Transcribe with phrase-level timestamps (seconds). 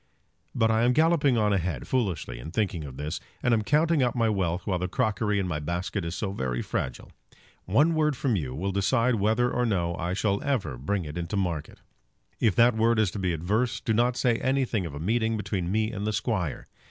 [0.55, 4.01] But I am galloping on a head foolishly in thinking of this, and am counting
[4.01, 7.11] up my wealth while the crockery in my basket is so very fragile.
[7.65, 11.37] One word from you will decide whether or no I shall ever bring it into
[11.37, 11.81] market.
[12.39, 15.71] If that word is to be adverse do not say anything of a meeting between
[15.71, 16.65] me and the Squire.